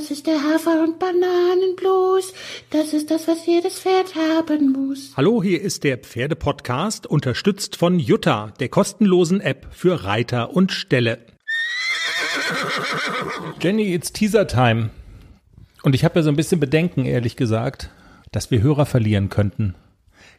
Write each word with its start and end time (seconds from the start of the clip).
Das 0.00 0.10
ist 0.10 0.26
der 0.26 0.42
Hafer- 0.42 0.82
und 0.82 0.98
Bananenblues. 0.98 2.32
Das 2.70 2.94
ist 2.94 3.10
das, 3.10 3.28
was 3.28 3.44
jedes 3.44 3.80
Pferd 3.80 4.14
haben 4.14 4.72
muss. 4.72 5.12
Hallo, 5.14 5.42
hier 5.42 5.60
ist 5.60 5.84
der 5.84 5.98
Pferdepodcast, 5.98 7.06
unterstützt 7.06 7.76
von 7.76 7.98
Jutta, 7.98 8.54
der 8.60 8.70
kostenlosen 8.70 9.42
App 9.42 9.66
für 9.72 10.04
Reiter 10.04 10.56
und 10.56 10.72
Ställe. 10.72 11.18
Jenny, 13.60 13.92
it's 13.92 14.10
Teaser 14.10 14.46
Time. 14.46 14.88
Und 15.82 15.94
ich 15.94 16.02
habe 16.02 16.20
ja 16.20 16.22
so 16.22 16.30
ein 16.30 16.36
bisschen 16.36 16.60
Bedenken, 16.60 17.04
ehrlich 17.04 17.36
gesagt, 17.36 17.90
dass 18.32 18.50
wir 18.50 18.62
Hörer 18.62 18.86
verlieren 18.86 19.28
könnten. 19.28 19.74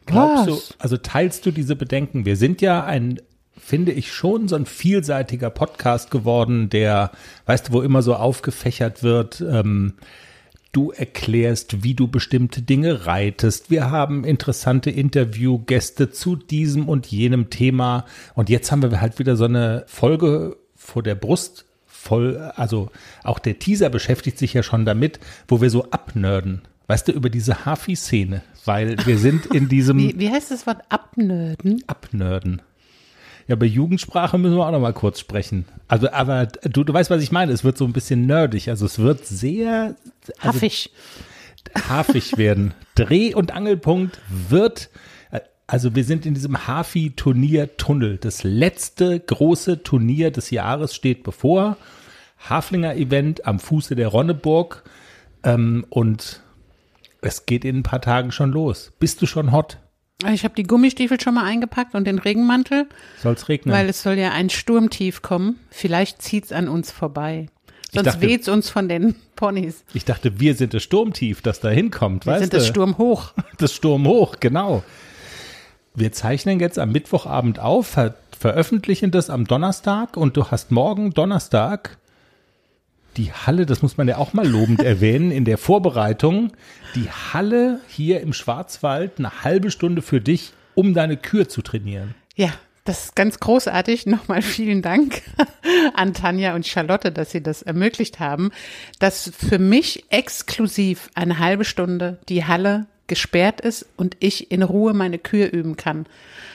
Glaubst 0.06 0.48
Was? 0.48 0.68
du, 0.70 0.74
also 0.80 0.96
teilst 0.96 1.46
du 1.46 1.52
diese 1.52 1.76
Bedenken? 1.76 2.24
Wir 2.24 2.36
sind 2.36 2.62
ja 2.62 2.84
ein, 2.84 3.20
finde 3.58 3.92
ich, 3.92 4.12
schon 4.12 4.48
so 4.48 4.56
ein 4.56 4.66
vielseitiger 4.66 5.50
Podcast 5.50 6.10
geworden, 6.10 6.70
der, 6.70 7.10
weißt 7.46 7.68
du, 7.68 7.72
wo 7.72 7.82
immer 7.82 8.02
so 8.02 8.14
aufgefächert 8.14 9.02
wird, 9.02 9.40
ähm, 9.40 9.94
du 10.72 10.90
erklärst, 10.90 11.84
wie 11.84 11.94
du 11.94 12.08
bestimmte 12.08 12.62
Dinge 12.62 13.06
reitest. 13.06 13.70
Wir 13.70 13.90
haben 13.90 14.24
interessante 14.24 14.90
Interviewgäste 14.90 16.10
zu 16.10 16.34
diesem 16.36 16.88
und 16.88 17.06
jenem 17.06 17.50
Thema. 17.50 18.06
Und 18.34 18.48
jetzt 18.48 18.72
haben 18.72 18.82
wir 18.82 19.00
halt 19.00 19.18
wieder 19.18 19.36
so 19.36 19.44
eine 19.44 19.84
Folge 19.86 20.56
vor 20.74 21.02
der 21.02 21.14
Brust 21.14 21.66
voll, 21.86 22.36
also 22.56 22.90
auch 23.22 23.38
der 23.38 23.58
Teaser 23.58 23.88
beschäftigt 23.88 24.38
sich 24.38 24.54
ja 24.54 24.62
schon 24.62 24.84
damit, 24.84 25.20
wo 25.46 25.60
wir 25.60 25.70
so 25.70 25.90
abnörden. 25.90 26.62
Weißt 26.88 27.06
du, 27.06 27.12
über 27.12 27.30
diese 27.30 27.64
Hafi-Szene, 27.64 28.42
weil 28.64 28.96
wir 29.06 29.18
sind 29.18 29.46
in 29.46 29.68
diesem 29.70 29.98
Wie, 29.98 30.18
wie 30.18 30.30
heißt 30.30 30.50
das 30.50 30.66
Wort 30.66 30.80
abnörden? 30.88 31.84
Abnörden. 31.86 32.60
Ja, 33.48 33.56
bei 33.56 33.66
Jugendsprache 33.66 34.38
müssen 34.38 34.56
wir 34.56 34.66
auch 34.66 34.72
noch 34.72 34.80
mal 34.80 34.92
kurz 34.92 35.20
sprechen. 35.20 35.66
Also, 35.88 36.10
aber 36.10 36.46
du, 36.46 36.84
du 36.84 36.92
weißt, 36.92 37.10
was 37.10 37.22
ich 37.22 37.32
meine. 37.32 37.52
Es 37.52 37.64
wird 37.64 37.76
so 37.76 37.84
ein 37.84 37.92
bisschen 37.92 38.26
nerdig. 38.26 38.68
Also, 38.68 38.86
es 38.86 38.98
wird 38.98 39.26
sehr 39.26 39.96
also, 40.38 40.48
Haffig. 40.48 40.90
hafig 41.88 42.36
werden. 42.38 42.74
Dreh- 42.94 43.34
und 43.34 43.52
Angelpunkt 43.52 44.20
wird, 44.28 44.90
also 45.66 45.94
wir 45.94 46.04
sind 46.04 46.26
in 46.26 46.34
diesem 46.34 46.66
Hafi-Turnier-Tunnel. 46.66 48.18
Das 48.18 48.42
letzte 48.44 49.18
große 49.18 49.82
Turnier 49.82 50.30
des 50.30 50.50
Jahres 50.50 50.94
steht 50.94 51.22
bevor. 51.22 51.76
Haflinger-Event 52.48 53.46
am 53.46 53.58
Fuße 53.58 53.94
der 53.96 54.08
Ronneburg. 54.08 54.84
Ähm, 55.44 55.86
und 55.88 56.42
es 57.20 57.46
geht 57.46 57.64
in 57.64 57.78
ein 57.78 57.82
paar 57.82 58.00
Tagen 58.00 58.32
schon 58.32 58.52
los. 58.52 58.92
Bist 58.98 59.22
du 59.22 59.26
schon 59.26 59.52
hot? 59.52 59.78
Ich 60.32 60.44
habe 60.44 60.54
die 60.54 60.62
Gummistiefel 60.62 61.20
schon 61.20 61.34
mal 61.34 61.44
eingepackt 61.44 61.94
und 61.94 62.04
den 62.06 62.18
Regenmantel, 62.18 62.86
Soll's 63.22 63.48
regnen? 63.48 63.74
weil 63.74 63.88
es 63.88 64.02
soll 64.02 64.14
ja 64.18 64.30
ein 64.32 64.50
Sturmtief 64.50 65.22
kommen. 65.22 65.58
Vielleicht 65.70 66.22
zieht's 66.22 66.52
an 66.52 66.68
uns 66.68 66.90
vorbei. 66.90 67.46
Sonst 67.92 68.06
dachte- 68.06 68.20
weht's 68.22 68.48
uns 68.48 68.70
von 68.70 68.88
den 68.88 69.14
Ponys. 69.36 69.84
ich 69.94 70.04
dachte, 70.04 70.40
wir 70.40 70.54
sind 70.54 70.72
das 70.74 70.82
Sturmtief, 70.82 71.42
das 71.42 71.60
da 71.60 71.68
hinkommt. 71.68 72.24
Wir 72.26 72.32
weißt 72.34 72.40
sind 72.42 72.52
du? 72.52 72.56
das 72.58 72.66
Sturm 72.66 72.98
hoch. 72.98 73.32
Das 73.58 73.74
Sturm 73.74 74.06
hoch, 74.06 74.36
genau. 74.40 74.82
Wir 75.94 76.10
zeichnen 76.12 76.58
jetzt 76.58 76.78
am 76.78 76.90
Mittwochabend 76.92 77.58
auf, 77.58 77.86
ver 77.88 78.14
veröffentlichen 78.38 79.10
das 79.12 79.30
am 79.30 79.46
Donnerstag 79.46 80.16
und 80.16 80.36
du 80.36 80.50
hast 80.50 80.72
morgen 80.72 81.12
Donnerstag 81.14 81.96
die 83.16 83.32
Halle, 83.32 83.66
das 83.66 83.82
muss 83.82 83.96
man 83.96 84.08
ja 84.08 84.16
auch 84.18 84.32
mal 84.32 84.46
lobend 84.46 84.82
erwähnen, 84.84 85.30
in 85.30 85.44
der 85.44 85.58
Vorbereitung, 85.58 86.52
die 86.94 87.08
Halle 87.10 87.80
hier 87.88 88.20
im 88.20 88.32
Schwarzwald 88.32 89.18
eine 89.18 89.44
halbe 89.44 89.70
Stunde 89.70 90.02
für 90.02 90.20
dich, 90.20 90.52
um 90.74 90.94
deine 90.94 91.16
Kür 91.16 91.48
zu 91.48 91.62
trainieren. 91.62 92.14
Ja, 92.34 92.52
das 92.84 93.04
ist 93.04 93.16
ganz 93.16 93.38
großartig. 93.38 94.06
Nochmal 94.06 94.42
vielen 94.42 94.82
Dank 94.82 95.22
an 95.94 96.14
Tanja 96.14 96.54
und 96.54 96.66
Charlotte, 96.66 97.12
dass 97.12 97.30
sie 97.30 97.42
das 97.42 97.62
ermöglicht 97.62 98.18
haben, 98.18 98.50
dass 98.98 99.30
für 99.36 99.58
mich 99.58 100.04
exklusiv 100.10 101.08
eine 101.14 101.38
halbe 101.38 101.64
Stunde 101.64 102.18
die 102.28 102.44
Halle 102.44 102.86
gesperrt 103.06 103.60
ist 103.60 103.86
und 103.96 104.16
ich 104.20 104.50
in 104.50 104.62
Ruhe 104.62 104.94
meine 104.94 105.18
Kür 105.18 105.52
üben 105.52 105.76
kann. 105.76 106.06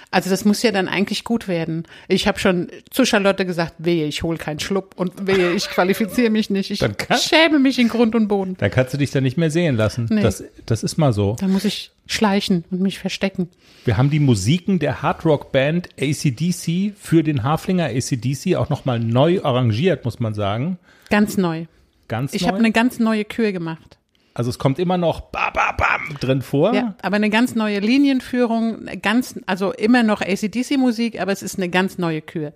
Also 0.09 0.29
das 0.29 0.45
muss 0.45 0.63
ja 0.63 0.71
dann 0.71 0.87
eigentlich 0.87 1.25
gut 1.25 1.47
werden. 1.49 1.83
Ich 2.07 2.27
habe 2.27 2.39
schon 2.39 2.69
zu 2.89 3.05
Charlotte 3.05 3.45
gesagt, 3.45 3.73
wehe, 3.77 4.05
ich 4.05 4.23
hole 4.23 4.37
keinen 4.37 4.59
Schlupp 4.61 4.93
und 4.95 5.27
wehe, 5.27 5.51
ich 5.51 5.67
qualifiziere 5.69 6.29
mich 6.29 6.49
nicht. 6.49 6.71
Ich 6.71 6.79
Dann 6.79 6.95
kann- 6.95 7.17
schäme 7.19 7.59
mich 7.59 7.77
in 7.77 7.89
Grund 7.89 8.15
und 8.15 8.29
Boden. 8.29 8.55
Da 8.57 8.69
kannst 8.69 8.93
du 8.93 8.97
dich 8.97 9.11
dann 9.11 9.23
nicht 9.23 9.37
mehr 9.37 9.51
sehen 9.51 9.75
lassen. 9.75 10.07
Nee. 10.09 10.21
Das, 10.21 10.43
das 10.65 10.83
ist 10.83 10.97
mal 10.97 11.11
so. 11.11 11.35
Da 11.39 11.47
muss 11.49 11.65
ich 11.65 11.91
schleichen 12.05 12.63
und 12.71 12.79
mich 12.81 12.99
verstecken. 12.99 13.49
Wir 13.83 13.97
haben 13.97 14.09
die 14.09 14.19
Musiken 14.21 14.79
der 14.79 15.01
Hardrock-Band 15.01 15.89
ACDC 15.99 16.93
für 16.97 17.21
den 17.23 17.43
Haflinger 17.43 17.85
ACDC 17.87 18.55
auch 18.55 18.69
nochmal 18.69 18.99
neu 18.99 19.41
arrangiert, 19.43 20.05
muss 20.05 20.19
man 20.21 20.33
sagen. 20.33 20.77
Ganz 21.09 21.35
neu. 21.37 21.65
Ganz 22.07 22.33
Ich 22.33 22.47
habe 22.47 22.57
eine 22.57 22.71
ganz 22.71 22.99
neue 22.99 23.25
Kür 23.25 23.51
gemacht. 23.51 23.96
Also 24.37 24.51
es 24.51 24.59
kommt 24.59 24.77
immer 24.77 24.99
noch 24.99 25.21
ba, 25.21 25.49
ba, 25.49 25.71
bam 25.71 26.15
drin 26.19 26.43
vor. 26.43 26.75
Ja, 26.75 26.93
aber 27.01 27.15
eine 27.15 27.31
ganz 27.31 27.55
neue 27.55 27.79
Linienführung, 27.79 28.85
ganz, 29.01 29.39
also 29.47 29.73
immer 29.73 30.03
noch 30.03 30.21
ACDC-Musik, 30.21 31.19
aber 31.19 31.31
es 31.31 31.41
ist 31.41 31.57
eine 31.57 31.69
ganz 31.69 31.97
neue 31.97 32.21
Kür. 32.21 32.53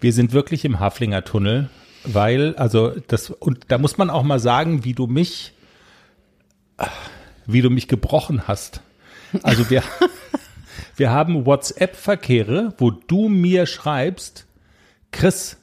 Wir 0.00 0.12
sind 0.12 0.34
wirklich 0.34 0.66
im 0.66 0.80
Haflinger 0.80 1.24
Tunnel, 1.24 1.70
weil, 2.04 2.54
also 2.56 2.90
das, 3.08 3.30
und 3.30 3.64
da 3.68 3.78
muss 3.78 3.96
man 3.96 4.10
auch 4.10 4.22
mal 4.22 4.38
sagen, 4.38 4.84
wie 4.84 4.92
du 4.92 5.06
mich, 5.06 5.54
wie 7.46 7.62
du 7.62 7.70
mich 7.70 7.88
gebrochen 7.88 8.46
hast. 8.46 8.82
Also 9.42 9.70
wir, 9.70 9.82
wir 10.96 11.10
haben 11.10 11.46
WhatsApp-Verkehre, 11.46 12.74
wo 12.76 12.90
du 12.90 13.30
mir 13.30 13.64
schreibst, 13.64 14.44
Chris, 15.10 15.56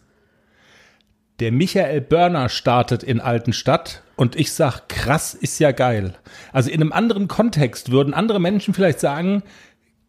der 1.40 1.52
Michael 1.52 2.02
Börner 2.02 2.50
startet 2.50 3.04
in 3.04 3.20
Altenstadt 3.20 4.02
und 4.22 4.36
ich 4.36 4.54
sag, 4.54 4.88
krass, 4.88 5.34
ist 5.34 5.58
ja 5.58 5.72
geil. 5.72 6.14
Also 6.54 6.70
in 6.70 6.80
einem 6.80 6.92
anderen 6.92 7.28
Kontext 7.28 7.90
würden 7.90 8.14
andere 8.14 8.40
Menschen 8.40 8.76
vielleicht 8.76 9.00
sagen, 9.00 9.42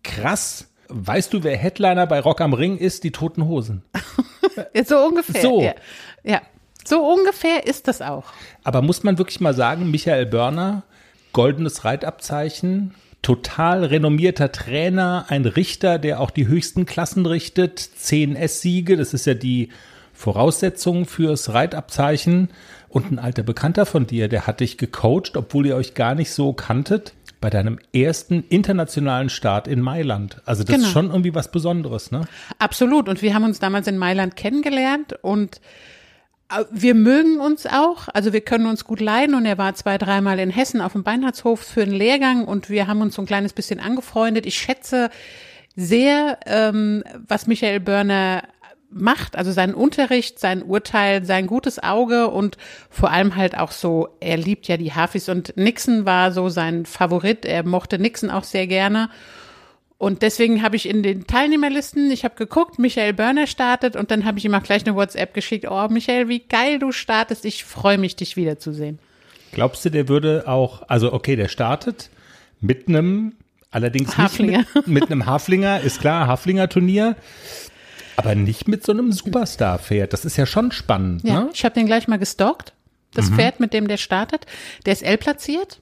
krass, 0.03 0.69
weißt 0.89 1.33
du, 1.33 1.45
wer 1.45 1.57
Headliner 1.57 2.07
bei 2.07 2.21
Rock 2.21 2.43
am 2.43 2.53
Ring 2.53 2.77
ist? 2.77 3.05
Die 3.05 3.11
Toten 3.11 3.47
Hosen. 3.47 3.83
So 4.85 4.99
ungefähr. 4.99 5.41
So. 5.41 5.63
Ja. 5.63 5.75
ja, 6.25 6.43
so 6.85 7.03
ungefähr 7.03 7.67
ist 7.67 7.89
das 7.89 8.03
auch. 8.03 8.25
Aber 8.65 8.83
muss 8.83 9.03
man 9.03 9.17
wirklich 9.17 9.41
mal 9.41 9.55
sagen, 9.55 9.91
Michael 9.91 10.27
Börner, 10.27 10.83
goldenes 11.33 11.87
Reitabzeichen, 11.87 12.95
total 13.23 13.83
renommierter 13.87 14.53
Trainer, 14.53 15.25
ein 15.29 15.47
Richter, 15.47 15.99
der 15.99 16.21
auch 16.21 16.31
die 16.31 16.49
höchsten 16.49 16.85
Klassen 16.85 17.25
richtet, 17.25 17.79
10 17.79 18.37
S-Siege, 18.37 18.99
das 18.99 19.15
ist 19.15 19.25
ja 19.25 19.33
die 19.33 19.71
Voraussetzung 20.13 21.07
fürs 21.07 21.55
Reitabzeichen. 21.55 22.51
Und 22.93 23.11
ein 23.11 23.19
alter 23.19 23.43
Bekannter 23.43 23.87
von 23.87 24.07
dir, 24.07 24.29
der 24.29 24.47
hat 24.47 24.61
dich 24.61 24.77
gecoacht, 24.77 25.37
obwohl 25.37 25.67
ihr 25.67 25.77
euch 25.77 25.95
gar 25.95 26.15
nicht 26.15 26.31
so 26.31 26.53
kanntet, 26.53 27.15
bei 27.41 27.49
deinem 27.51 27.79
ersten 27.93 28.45
internationalen 28.51 29.29
Start 29.31 29.67
in 29.67 29.81
Mailand. 29.81 30.41
Also 30.45 30.63
das 30.63 30.75
Genau. 30.77 30.87
ist 30.87 30.93
schon 30.93 31.07
irgendwie 31.11 31.35
was 31.35 31.51
Besonderes, 31.51 32.11
ne? 32.13 32.21
Absolut. 32.59 33.09
Und 33.09 33.23
wir 33.23 33.35
haben 33.35 33.45
uns 33.45 33.59
damals 33.59 33.87
in 33.89 33.97
Mailand 33.99 34.37
kennengelernt 34.37 35.15
und 35.23 35.61
äh, 36.51 36.65
wir 36.71 36.95
mögen 36.95 37.41
uns 37.41 37.67
auch, 37.67 38.09
also 38.13 38.33
wir 38.33 38.43
können 38.43 38.67
uns 38.67 38.85
gut 38.85 39.01
leiden 39.01 39.35
und 39.35 39.45
er 39.47 39.59
war 39.59 39.75
zwei, 39.75 39.97
dreimal 39.99 40.39
in 40.39 40.51
Hessen 40.51 40.81
auf 40.81 40.93
dem 40.93 41.03
Beinhardshof 41.03 41.61
für 41.61 41.83
einen 41.83 41.93
Lehrgang 41.93 42.45
und 42.45 42.71
wir 42.71 42.87
haben 42.87 43.01
uns 43.01 43.15
so 43.17 43.23
ein 43.23 43.27
kleines 43.27 43.55
bisschen 43.55 43.81
angefreundet. 43.81 44.47
Ich 44.47 44.57
schätze 44.57 45.11
sehr, 45.75 46.39
ähm, 46.47 47.03
was 47.27 47.47
Michael 47.49 47.81
Börner 47.81 48.43
macht, 48.95 49.37
also 49.37 49.53
seinen 49.53 49.75
Unterricht, 49.75 50.39
sein 50.39 50.63
Urteil, 50.63 51.25
sein 51.25 51.47
gutes 51.47 51.83
Auge 51.83 52.29
und 52.29 52.57
vor 52.91 53.11
allem 53.11 53.37
halt 53.37 53.57
auch 53.57 53.73
so, 53.73 54.09
er 54.21 54.37
liebt 54.37 54.69
ja 54.69 54.77
die 54.77 54.93
Hafis 54.93 55.29
und 55.29 55.57
Nixon 55.57 56.05
war 56.05 56.33
so 56.33 56.49
sein 56.49 56.87
Favorit, 56.87 57.45
er 57.45 57.65
mochte 57.65 57.99
Nixon 57.99 58.31
auch 58.31 58.45
sehr 58.45 58.67
gerne. 58.67 59.09
Und 59.99 60.23
deswegen 60.23 60.63
habe 60.63 60.75
ich 60.75 60.89
in 60.89 61.05
den 61.05 61.29
Teilnehmerlisten, 61.29 62.11
ich 62.11 62.25
habe 62.25 62.35
geguckt, 62.35 62.81
Michael 62.81 63.13
Börner 63.13 63.47
startet 63.47 63.95
und 63.95 64.11
dann 64.11 64.25
habe 64.25 64.37
ich 64.39 64.45
ihm 64.45 64.55
auch 64.55 64.63
gleich 64.65 64.85
eine 64.85 64.97
WhatsApp 64.97 65.33
geschickt. 65.33 65.65
Oh, 65.71 65.87
Michael, 65.89 66.29
wie 66.29 66.41
geil 66.41 66.81
du 66.81 66.91
startest. 66.91 67.45
Ich 67.45 67.63
freue 67.63 67.99
mich, 67.99 68.17
dich 68.17 68.35
wiederzusehen. 68.37 68.99
Glaubst 69.53 69.85
du, 69.85 69.91
der 69.91 70.09
würde 70.09 70.45
auch, 70.49 70.83
also 70.89 71.13
okay, 71.13 71.37
der 71.37 71.47
startet 71.47 72.11
mit 72.61 72.89
einem, 72.89 73.35
allerdings 73.71 74.19
Haflinger. 74.19 74.65
mit, 74.75 74.87
mit 74.89 75.11
einem 75.11 75.27
Haflinger, 75.27 75.81
ist 75.83 76.01
klar, 76.01 76.27
Haflinger-Turnier, 76.27 77.15
aber 78.17 78.35
nicht 78.35 78.69
mit 78.69 78.85
so 78.85 78.93
einem 78.93 79.13
Superstar-Pferd. 79.13 80.13
Das 80.13 80.25
ist 80.25 80.37
ja 80.37 80.47
schon 80.47 80.73
spannend, 80.73 81.23
Ja, 81.25 81.45
ne? 81.45 81.51
ich 81.53 81.65
habe 81.65 81.75
den 81.75 81.87
gleich 81.87 82.09
mal 82.09 82.19
gestalkt. 82.19 82.73
Das 83.15 83.29
Pferd, 83.29 83.61
mit 83.61 83.75
dem 83.75 83.89
der 83.89 83.99
startet, 83.99 84.47
der 84.87 84.95
ist 84.95 85.03
L 85.03 85.19
platziert. 85.19 85.81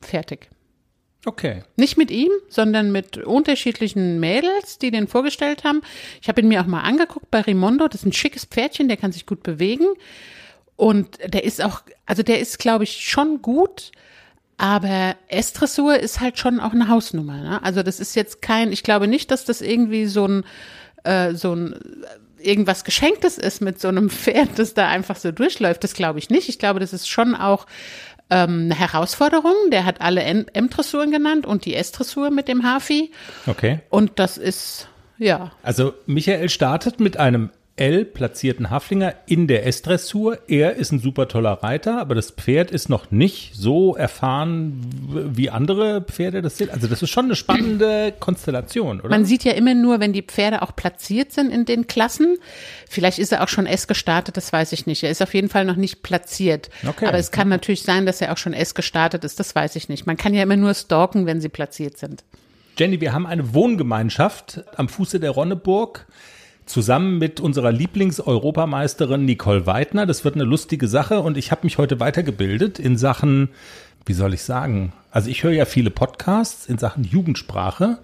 Fertig. 0.00 0.50
Okay. 1.24 1.62
Nicht 1.76 1.96
mit 1.96 2.10
ihm, 2.10 2.32
sondern 2.48 2.90
mit 2.90 3.18
unterschiedlichen 3.18 4.18
Mädels, 4.18 4.78
die 4.78 4.90
den 4.90 5.06
vorgestellt 5.06 5.62
haben. 5.62 5.82
Ich 6.20 6.28
habe 6.28 6.40
ihn 6.40 6.48
mir 6.48 6.60
auch 6.60 6.66
mal 6.66 6.80
angeguckt 6.80 7.30
bei 7.30 7.40
Rimondo. 7.40 7.86
Das 7.86 8.00
ist 8.00 8.06
ein 8.06 8.12
schickes 8.12 8.44
Pferdchen, 8.44 8.88
der 8.88 8.96
kann 8.96 9.12
sich 9.12 9.26
gut 9.26 9.44
bewegen. 9.44 9.86
Und 10.74 11.18
der 11.32 11.44
ist 11.44 11.62
auch, 11.62 11.82
also 12.06 12.24
der 12.24 12.40
ist, 12.40 12.58
glaube 12.58 12.82
ich, 12.82 13.08
schon 13.08 13.40
gut. 13.40 13.92
Aber 14.56 15.14
S-Dressur 15.28 15.98
ist 15.98 16.20
halt 16.20 16.38
schon 16.38 16.58
auch 16.58 16.72
eine 16.72 16.88
Hausnummer. 16.88 17.40
Ne? 17.40 17.62
Also 17.62 17.84
das 17.84 18.00
ist 18.00 18.16
jetzt 18.16 18.42
kein, 18.42 18.72
ich 18.72 18.82
glaube 18.82 19.06
nicht, 19.06 19.30
dass 19.30 19.44
das 19.44 19.60
irgendwie 19.60 20.06
so 20.06 20.26
ein, 20.26 20.44
äh, 21.04 21.34
so 21.34 21.54
ein 21.54 21.74
irgendwas 22.38 22.84
Geschenktes 22.84 23.38
ist 23.38 23.60
mit 23.60 23.80
so 23.80 23.88
einem 23.88 24.10
Pferd, 24.10 24.58
das 24.58 24.74
da 24.74 24.88
einfach 24.88 25.16
so 25.16 25.32
durchläuft. 25.32 25.84
Das 25.84 25.94
glaube 25.94 26.18
ich 26.18 26.30
nicht. 26.30 26.48
Ich 26.48 26.58
glaube, 26.58 26.80
das 26.80 26.92
ist 26.92 27.08
schon 27.08 27.34
auch 27.34 27.66
ähm, 28.30 28.64
eine 28.64 28.78
Herausforderung. 28.78 29.54
Der 29.70 29.84
hat 29.84 30.00
alle 30.00 30.22
M-Dressuren 30.22 31.10
genannt 31.10 31.46
und 31.46 31.64
die 31.64 31.74
S-Dressur 31.74 32.30
mit 32.30 32.48
dem 32.48 32.64
Hafi. 32.64 33.12
Okay. 33.46 33.80
Und 33.90 34.12
das 34.18 34.38
ist, 34.38 34.88
ja. 35.18 35.52
Also 35.62 35.94
Michael 36.06 36.48
startet 36.48 37.00
mit 37.00 37.16
einem 37.16 37.50
L 37.82 38.04
platzierten 38.04 38.70
Haflinger 38.70 39.12
in 39.26 39.48
der 39.48 39.66
S-Dressur. 39.66 40.38
Er 40.46 40.76
ist 40.76 40.92
ein 40.92 41.00
super 41.00 41.26
toller 41.26 41.64
Reiter, 41.64 41.98
aber 41.98 42.14
das 42.14 42.30
Pferd 42.30 42.70
ist 42.70 42.88
noch 42.88 43.10
nicht 43.10 43.56
so 43.56 43.96
erfahren, 43.96 44.80
wie 45.08 45.50
andere 45.50 46.00
Pferde 46.00 46.42
das 46.42 46.58
sind. 46.58 46.70
Also 46.70 46.86
das 46.86 47.02
ist 47.02 47.10
schon 47.10 47.24
eine 47.24 47.34
spannende 47.34 48.14
Konstellation, 48.20 49.00
oder? 49.00 49.10
Man 49.10 49.24
sieht 49.24 49.42
ja 49.42 49.50
immer 49.54 49.74
nur, 49.74 49.98
wenn 49.98 50.12
die 50.12 50.22
Pferde 50.22 50.62
auch 50.62 50.76
platziert 50.76 51.32
sind 51.32 51.50
in 51.50 51.64
den 51.64 51.88
Klassen. 51.88 52.36
Vielleicht 52.88 53.18
ist 53.18 53.32
er 53.32 53.42
auch 53.42 53.48
schon 53.48 53.66
S 53.66 53.88
gestartet, 53.88 54.36
das 54.36 54.52
weiß 54.52 54.70
ich 54.70 54.86
nicht. 54.86 55.02
Er 55.02 55.10
ist 55.10 55.20
auf 55.20 55.34
jeden 55.34 55.48
Fall 55.48 55.64
noch 55.64 55.74
nicht 55.74 56.04
platziert. 56.04 56.70
Okay. 56.86 57.06
Aber 57.06 57.18
es 57.18 57.32
kann 57.32 57.48
natürlich 57.48 57.82
sein, 57.82 58.06
dass 58.06 58.20
er 58.20 58.32
auch 58.32 58.38
schon 58.38 58.52
S 58.52 58.76
gestartet 58.76 59.24
ist, 59.24 59.40
das 59.40 59.56
weiß 59.56 59.74
ich 59.74 59.88
nicht. 59.88 60.06
Man 60.06 60.16
kann 60.16 60.34
ja 60.34 60.44
immer 60.44 60.56
nur 60.56 60.74
stalken, 60.74 61.26
wenn 61.26 61.40
sie 61.40 61.48
platziert 61.48 61.98
sind. 61.98 62.22
Jenny, 62.78 63.00
wir 63.00 63.12
haben 63.12 63.26
eine 63.26 63.52
Wohngemeinschaft 63.54 64.62
am 64.76 64.88
Fuße 64.88 65.18
der 65.18 65.32
Ronneburg 65.32 66.06
zusammen 66.66 67.18
mit 67.18 67.40
unserer 67.40 67.72
Lieblingseuropameisterin 67.72 69.24
Nicole 69.24 69.66
Weidner. 69.66 70.06
Das 70.06 70.24
wird 70.24 70.34
eine 70.34 70.44
lustige 70.44 70.88
Sache 70.88 71.20
und 71.20 71.36
ich 71.36 71.50
habe 71.50 71.64
mich 71.64 71.78
heute 71.78 72.00
weitergebildet 72.00 72.78
in 72.78 72.96
Sachen, 72.96 73.50
wie 74.06 74.12
soll 74.12 74.34
ich 74.34 74.42
sagen, 74.42 74.92
also 75.10 75.28
ich 75.28 75.42
höre 75.42 75.52
ja 75.52 75.64
viele 75.64 75.90
Podcasts 75.90 76.66
in 76.66 76.78
Sachen 76.78 77.04
Jugendsprache. 77.04 77.98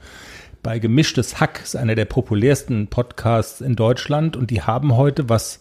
Bei 0.63 0.79
Gemischtes 0.79 1.41
Hack 1.41 1.61
ist 1.63 1.77
einer 1.77 1.95
der 1.95 2.05
populärsten 2.05 2.89
Podcasts 2.89 3.61
in 3.61 3.77
Deutschland 3.77 4.37
und 4.37 4.51
die 4.51 4.63
haben 4.63 4.97
heute 4.97 5.29
was 5.29 5.61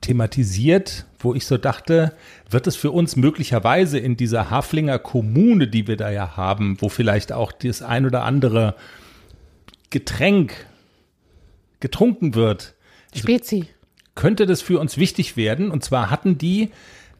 thematisiert, 0.00 1.06
wo 1.18 1.34
ich 1.34 1.46
so 1.46 1.56
dachte, 1.56 2.12
wird 2.50 2.66
es 2.66 2.76
für 2.76 2.90
uns 2.90 3.16
möglicherweise 3.16 3.98
in 3.98 4.16
dieser 4.16 4.50
Haflinger 4.50 4.98
Kommune, 4.98 5.68
die 5.68 5.86
wir 5.86 5.96
da 5.96 6.10
ja 6.10 6.36
haben, 6.36 6.76
wo 6.80 6.88
vielleicht 6.88 7.32
auch 7.32 7.52
das 7.52 7.80
ein 7.80 8.04
oder 8.04 8.24
andere 8.24 8.74
Getränk 9.88 10.66
getrunken 11.84 12.34
wird, 12.34 12.74
Spezi. 13.14 13.66
könnte 14.14 14.46
das 14.46 14.62
für 14.62 14.80
uns 14.80 14.96
wichtig 14.96 15.36
werden. 15.36 15.70
Und 15.70 15.84
zwar 15.84 16.08
hatten 16.10 16.38
die, 16.38 16.70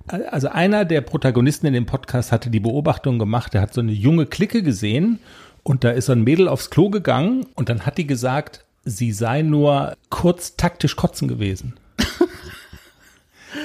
also 0.09 0.49
einer 0.49 0.87
der 0.87 1.03
Protagonisten 1.03 1.67
in 1.67 1.75
dem 1.75 1.85
Podcast 1.85 2.33
hatte 2.33 2.49
die 2.49 2.61
Beobachtung 2.61 3.19
gemacht, 3.19 3.55
er 3.55 3.61
hat 3.61 3.75
so 3.75 3.83
eine 3.83 3.93
junge 3.93 4.25
Clique 4.25 4.63
gesehen 4.63 5.19
und 5.63 5.85
da 5.85 5.91
ist 5.91 6.07
so 6.07 6.13
ein 6.13 6.25
Mädel 6.25 6.49
aufs 6.49 6.71
Klo 6.71 6.89
gegangen 6.89 7.45
und 7.55 7.69
dann 7.69 7.85
hat 7.85 7.99
die 7.99 8.07
gesagt, 8.07 8.65
sie 8.85 9.13
sei 9.13 9.43
nur 9.43 9.99
kurz 10.09 10.57
taktisch 10.57 10.97
kotzen 10.97 11.29
gewesen. 11.29 11.75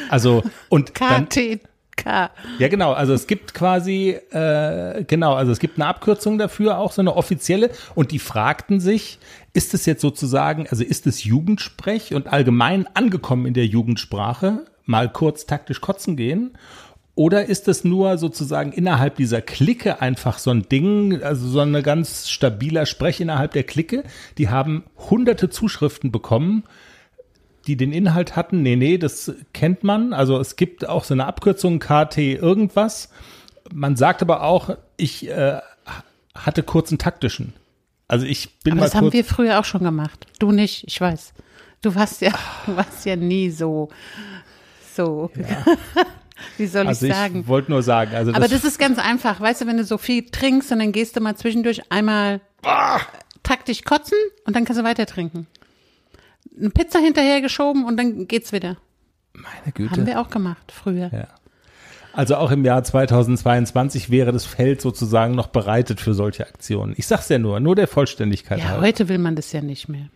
Also 0.10 0.44
und 0.70 1.00
dann, 1.00 1.60
KTK. 2.00 2.32
ja, 2.60 2.68
genau. 2.68 2.94
Also 2.94 3.14
es 3.14 3.28
gibt 3.28 3.54
quasi, 3.54 4.18
äh, 4.32 5.04
genau, 5.06 5.34
also 5.34 5.52
es 5.52 5.60
gibt 5.60 5.78
eine 5.78 5.88
Abkürzung 5.88 6.38
dafür, 6.38 6.78
auch 6.78 6.92
so 6.92 7.02
eine 7.02 7.16
offizielle. 7.16 7.72
Und 7.96 8.12
die 8.12 8.20
fragten 8.20 8.80
sich, 8.80 9.20
ist 9.54 9.74
es 9.74 9.86
jetzt 9.86 10.02
sozusagen, 10.02 10.68
also 10.70 10.84
ist 10.84 11.08
es 11.08 11.24
Jugendsprech 11.24 12.14
und 12.14 12.28
allgemein 12.28 12.88
angekommen 12.94 13.46
in 13.46 13.54
der 13.54 13.66
Jugendsprache, 13.66 14.66
mal 14.86 15.10
kurz 15.10 15.46
taktisch 15.46 15.82
kotzen 15.82 16.16
gehen? 16.16 16.58
Oder 17.16 17.48
ist 17.48 17.68
es 17.68 17.84
nur 17.84 18.18
sozusagen 18.18 18.72
innerhalb 18.72 19.18
dieser 19.18 19.42
Clique 19.42 20.02
einfach 20.02 20.38
so 20.40 20.52
ein 20.52 20.70
Ding, 20.70 21.22
also 21.22 21.50
so 21.50 21.60
ein 21.60 21.84
ganz 21.84 22.30
stabiler 22.30 22.86
Sprech 22.86 23.20
innerhalb 23.20 23.52
der 23.52 23.64
Clique? 23.64 24.04
Die 24.38 24.48
haben 24.48 24.86
hunderte 25.10 25.50
Zuschriften 25.50 26.14
bekommen, 26.14 26.64
die 27.68 27.78
den 27.78 27.92
Inhalt 27.92 28.36
hatten, 28.36 28.62
nee, 28.64 28.76
nee, 28.76 28.98
das 28.98 29.32
kennt 29.54 29.84
man. 29.84 30.14
Also 30.14 30.40
es 30.40 30.56
gibt 30.56 30.88
auch 30.88 31.04
so 31.04 31.14
eine 31.14 31.26
Abkürzung 31.26 31.80
KT 31.80 32.18
irgendwas. 32.18 33.10
Man 33.74 33.96
sagt 33.96 34.22
aber 34.22 34.44
auch, 34.44 34.76
ich 34.98 35.28
äh, 35.30 35.60
hatte 36.36 36.64
kurzen 36.64 36.98
taktischen. 36.98 37.54
Also 38.08 38.26
ich 38.26 38.60
bin 38.60 38.74
Aber 38.74 38.82
mal 38.82 38.86
das 38.86 38.96
haben 38.96 39.14
wir 39.14 39.24
früher 39.26 39.60
auch 39.60 39.66
schon 39.66 39.84
gemacht. 39.84 40.26
Du 40.40 40.52
nicht, 40.52 40.86
ich 40.88 41.00
weiß. 41.00 41.34
Du 41.82 41.96
warst 41.96 42.22
ja, 42.22 42.32
du 42.66 42.76
warst 42.76 43.06
ja 43.06 43.16
nie 43.16 43.50
so, 43.50 43.90
so. 44.96 45.30
Wie 46.58 46.68
soll 46.68 46.88
also 46.88 47.06
ich 47.06 47.12
ich 47.12 47.18
sagen? 47.18 47.48
wollte 47.48 47.70
nur 47.72 47.84
sagen, 47.84 48.16
also 48.16 48.34
Aber 48.34 48.48
das 48.48 48.64
ist 48.64 48.80
ganz 48.80 48.98
einfach. 48.98 49.42
Weißt 49.42 49.62
du, 49.62 49.68
wenn 49.68 49.78
du 49.78 49.84
so 49.84 49.98
viel 49.98 50.26
trinkst 50.30 50.72
und 50.72 50.80
dann 50.80 50.92
gehst 50.92 51.16
du 51.16 51.20
mal 51.22 51.36
zwischendurch 51.36 51.92
einmal 51.92 52.42
Ah! 52.64 53.00
taktisch 53.44 53.84
kotzen 53.84 54.18
und 54.46 54.56
dann 54.56 54.66
kannst 54.66 54.80
du 54.80 54.86
weiter 54.86 55.06
trinken. 55.06 55.48
Eine 56.60 56.70
Pizza 56.72 57.00
hinterhergeschoben 57.00 57.86
und 57.86 57.98
dann 57.98 58.28
geht's 58.28 58.52
wieder. 58.52 58.78
meine 59.34 59.72
Güte. 59.74 59.92
Haben 59.92 60.06
wir 60.08 60.20
auch 60.20 60.30
gemacht 60.30 60.72
früher. 60.72 61.10
Ja. 61.14 61.28
Also 62.14 62.36
auch 62.36 62.52
im 62.52 62.66
Jahr 62.66 62.84
2022 62.84 64.10
wäre 64.10 64.32
das 64.32 64.46
Feld 64.46 64.82
sozusagen 64.82 65.36
noch 65.36 65.48
bereitet 65.48 66.02
für 66.02 66.14
solche 66.14 66.46
Aktionen. 66.48 66.94
Ich 66.98 67.08
sag's 67.08 67.30
ja 67.30 67.38
nur, 67.40 67.60
nur 67.60 67.76
der 67.76 67.88
Vollständigkeit 67.88 68.60
Ja, 68.60 68.70
halber. 68.70 68.82
heute 68.88 69.08
will 69.10 69.20
man 69.20 69.36
das 69.36 69.52
ja 69.54 69.62
nicht 69.62 69.88
mehr. 69.90 70.08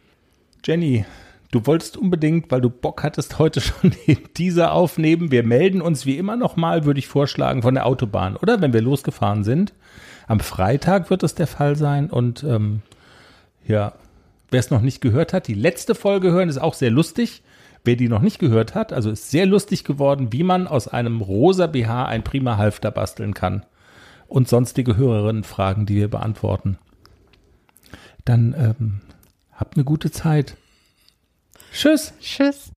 Jenny, 0.65 1.05
du 1.51 1.65
wolltest 1.67 1.95
unbedingt, 1.95 2.51
weil 2.51 2.61
du 2.61 2.69
Bock 2.69 3.03
hattest, 3.03 3.37
heute 3.39 3.61
schon 3.61 3.93
den 4.07 4.33
Teaser 4.33 4.73
aufnehmen. 4.73 5.31
Wir 5.31 5.43
melden 5.43 5.81
uns 5.81 6.05
wie 6.05 6.17
immer 6.17 6.35
nochmal, 6.35 6.83
würde 6.85 6.99
ich 6.99 7.07
vorschlagen, 7.07 7.61
von 7.61 7.75
der 7.75 7.85
Autobahn, 7.85 8.35
oder? 8.37 8.59
Wenn 8.59 8.73
wir 8.73 8.81
losgefahren 8.81 9.43
sind. 9.43 9.73
Am 10.27 10.39
Freitag 10.39 11.09
wird 11.09 11.21
es 11.23 11.35
der 11.35 11.47
Fall 11.47 11.75
sein. 11.75 12.09
Und 12.09 12.43
ähm, 12.43 12.81
ja, 13.67 13.93
wer 14.53 14.59
es 14.59 14.69
noch 14.69 14.81
nicht 14.81 15.01
gehört 15.01 15.33
hat, 15.33 15.47
die 15.47 15.53
letzte 15.53 15.95
Folge 15.95 16.31
hören 16.31 16.47
ist 16.47 16.59
auch 16.59 16.75
sehr 16.75 16.91
lustig. 16.91 17.43
Wer 17.83 17.97
die 17.97 18.07
noch 18.07 18.21
nicht 18.21 18.39
gehört 18.39 18.75
hat, 18.75 18.93
also 18.93 19.11
ist 19.11 19.29
sehr 19.29 19.45
lustig 19.45 19.83
geworden, 19.83 20.31
wie 20.31 20.43
man 20.43 20.67
aus 20.67 20.87
einem 20.87 21.19
rosa 21.19 21.67
BH 21.67 22.05
ein 22.05 22.23
prima 22.23 22.55
Halfter 22.55 22.91
basteln 22.91 23.33
kann. 23.33 23.65
Und 24.27 24.47
sonstige 24.47 24.95
Hörerinnenfragen, 24.95 25.85
die 25.85 25.95
wir 25.95 26.07
beantworten. 26.07 26.77
Dann 28.23 28.55
ähm, 28.57 29.01
habt 29.51 29.75
eine 29.75 29.83
gute 29.83 30.11
Zeit. 30.11 30.55
Tschüss. 31.73 32.13
Tschüss. 32.21 32.71